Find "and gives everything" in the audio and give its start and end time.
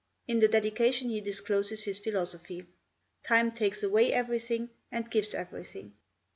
4.91-5.93